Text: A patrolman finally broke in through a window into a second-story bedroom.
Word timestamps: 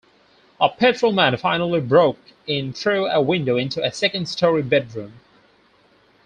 A 0.59 0.67
patrolman 0.67 1.37
finally 1.37 1.79
broke 1.79 2.17
in 2.47 2.73
through 2.73 3.05
a 3.05 3.21
window 3.21 3.55
into 3.55 3.83
a 3.85 3.91
second-story 3.93 4.63
bedroom. 4.63 5.19